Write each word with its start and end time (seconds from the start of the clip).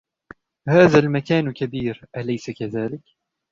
هذا 0.69 0.99
المكان 0.99 1.51
كبير، 1.51 2.05
أليس 2.17 2.49
كذلك؟ 2.51 3.01